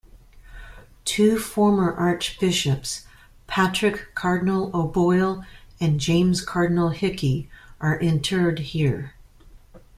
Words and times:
Two 1.05 1.37
former 1.37 1.93
archbishops, 1.93 3.05
Patrick 3.45 4.15
Cardinal 4.15 4.71
O'Boyle 4.73 5.45
and 5.79 5.99
James 5.99 6.41
Cardinal 6.43 6.89
Hickey, 6.89 7.51
are 7.79 7.99
interred 7.99 8.57
here. 8.57 9.13